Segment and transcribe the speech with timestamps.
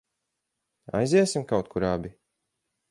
[1.01, 2.17] Aiziesim kaut kur abi?